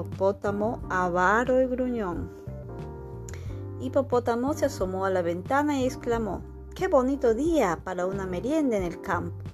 hipopótamo 0.00 0.80
avaro 0.88 1.60
y 1.60 1.66
gruñón. 1.66 2.30
Hipopótamo 3.80 4.54
se 4.54 4.66
asomó 4.66 5.04
a 5.04 5.10
la 5.10 5.20
ventana 5.20 5.78
y 5.78 5.84
exclamó, 5.84 6.42
¡Qué 6.74 6.88
bonito 6.88 7.34
día 7.34 7.80
para 7.84 8.06
una 8.06 8.26
merienda 8.26 8.78
en 8.78 8.84
el 8.84 9.00
campo! 9.02 9.44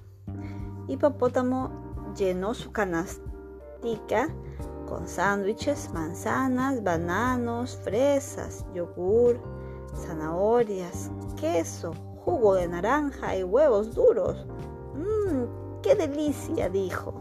Hipopótamo 0.87 2.13
llenó 2.15 2.53
su 2.53 2.71
canastica 2.71 4.29
con 4.87 5.07
sándwiches, 5.07 5.91
manzanas, 5.93 6.81
bananos, 6.81 7.77
fresas, 7.83 8.65
yogur, 8.73 9.37
zanahorias, 9.95 11.11
queso, 11.35 11.93
jugo 12.23 12.55
de 12.55 12.69
naranja 12.69 13.35
y 13.35 13.43
huevos 13.43 13.93
duros. 13.93 14.45
¡Mmm, 14.93 15.81
qué 15.81 15.95
delicia! 15.95 16.69
dijo. 16.69 17.13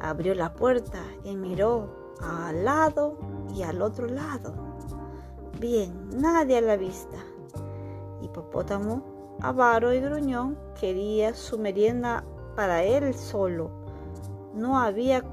Abrió 0.00 0.34
la 0.34 0.54
puerta 0.54 1.02
y 1.24 1.36
miró 1.36 1.97
al 2.22 2.64
lado 2.64 3.16
y 3.54 3.62
al 3.62 3.82
otro 3.82 4.06
lado. 4.06 4.52
Bien, 5.60 6.10
nadie 6.20 6.58
a 6.58 6.60
la 6.60 6.76
vista. 6.76 7.18
Hipopótamo, 8.22 9.36
avaro 9.40 9.92
y 9.92 10.00
gruñón 10.00 10.58
quería 10.78 11.34
su 11.34 11.58
merienda 11.58 12.24
para 12.54 12.82
él 12.82 13.14
solo. 13.14 13.70
No 14.54 14.78
había 14.78 15.24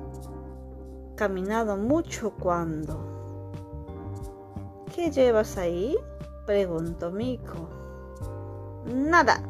caminado 1.16 1.78
mucho 1.78 2.32
cuando. 2.32 3.00
¿Qué 4.94 5.12
llevas 5.12 5.58
ahí? 5.58 5.96
preguntó 6.46 7.12
Mico. 7.12 7.70
Nada, 8.86 9.42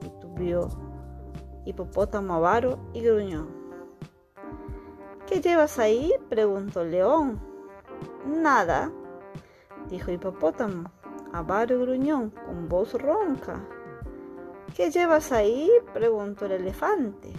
titubeó 0.00 0.68
Hipopótamo, 1.64 2.34
avaro 2.34 2.78
y 2.92 3.00
gruñón. 3.00 3.65
¿Qué 5.26 5.40
llevas 5.40 5.80
ahí? 5.80 6.14
preguntó 6.28 6.84
León. 6.84 7.40
Nada, 8.26 8.92
dijo 9.88 10.12
Hipopótamo, 10.12 10.88
avaro 11.32 11.80
gruñón, 11.80 12.30
con 12.30 12.68
voz 12.68 12.94
ronca. 12.94 13.60
¿Qué 14.76 14.90
llevas 14.90 15.32
ahí? 15.32 15.68
preguntó 15.92 16.46
el 16.46 16.52
elefante. 16.52 17.32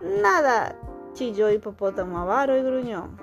Nada, 0.00 0.76
chilló 1.12 1.48
Hipopótamo, 1.48 2.18
avaro 2.18 2.56
y 2.56 2.62
gruñón. 2.62 3.16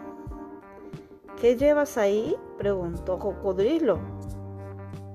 ¿Qué 1.40 1.58
llevas 1.58 1.98
ahí? 1.98 2.38
preguntó 2.58 3.20
Cocodrilo. 3.20 4.00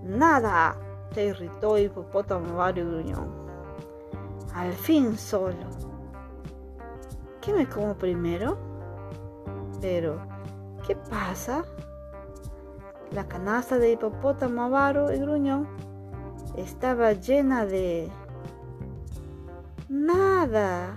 Nada, 0.02 0.76
se 1.12 1.26
irritó 1.26 1.78
Hipopótamo, 1.78 2.52
avaro 2.52 2.82
y 2.82 2.84
gruñón. 2.84 3.46
Al 4.52 4.74
fin 4.74 5.16
solo. 5.16 5.95
¿Qué 7.46 7.52
me 7.52 7.68
como 7.68 7.94
primero? 7.94 8.58
Pero, 9.80 10.20
¿qué 10.84 10.96
pasa? 10.96 11.64
La 13.12 13.28
canasta 13.28 13.78
de 13.78 13.92
hipopótamo 13.92 14.64
avaro 14.64 15.12
y 15.12 15.18
gruñón 15.18 15.68
estaba 16.56 17.12
llena 17.12 17.64
de... 17.64 18.10
Nada. 19.88 20.96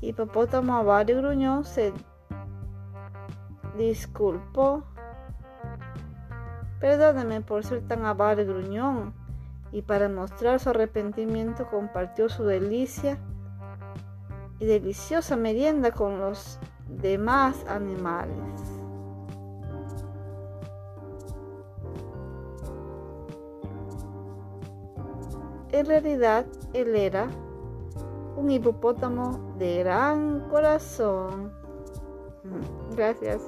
Hipopótamo 0.00 0.76
avaro 0.76 1.10
y 1.10 1.16
gruñón 1.16 1.64
se 1.64 1.92
disculpó. 3.76 4.84
Perdóneme 6.78 7.40
por 7.40 7.64
ser 7.64 7.82
tan 7.88 8.04
avaro 8.04 8.42
y 8.42 8.44
gruñón. 8.44 9.12
Y 9.72 9.82
para 9.82 10.08
mostrar 10.08 10.60
su 10.60 10.70
arrepentimiento 10.70 11.66
compartió 11.68 12.28
su 12.28 12.44
delicia 12.44 13.18
y 14.60 14.66
deliciosa 14.66 15.36
merienda 15.36 15.90
con 15.90 16.20
los 16.20 16.58
demás 16.86 17.64
animales. 17.66 18.36
En 25.72 25.86
realidad, 25.86 26.46
él 26.74 26.94
era 26.94 27.28
un 28.36 28.50
hipopótamo 28.50 29.54
de 29.58 29.78
gran 29.78 30.48
corazón. 30.50 31.52
Gracias. 32.96 33.40